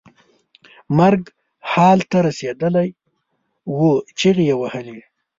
[0.97, 1.21] مرګ
[1.71, 2.89] حال ته رسېدلی
[3.75, 3.79] و
[4.19, 4.99] چغې یې وهلې.